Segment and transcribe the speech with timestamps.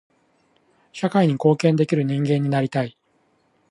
[0.93, 2.97] 社会に貢献できる人間になりたい。